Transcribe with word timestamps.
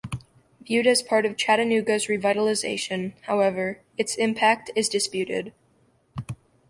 Viewed 0.61 0.87
as 0.87 1.03
part 1.03 1.27
of 1.27 1.37
Chattanooga's 1.37 2.07
revitalization, 2.07 3.13
however, 3.27 3.81
its 3.99 4.15
impact 4.15 4.71
is 4.75 4.89
disputed. 4.89 5.53